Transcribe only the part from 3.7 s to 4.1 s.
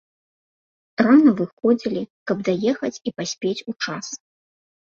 у час.